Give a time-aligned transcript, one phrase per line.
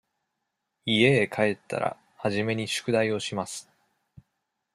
[0.83, 3.69] 家へ帰ったら、初めに宿題をします。